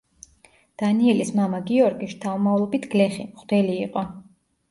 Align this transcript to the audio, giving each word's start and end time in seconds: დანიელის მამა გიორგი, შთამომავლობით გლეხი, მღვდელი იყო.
დანიელის 0.81 1.31
მამა 1.39 1.59
გიორგი, 1.67 2.09
შთამომავლობით 2.13 2.89
გლეხი, 2.95 3.27
მღვდელი 3.27 3.77
იყო. 3.85 4.07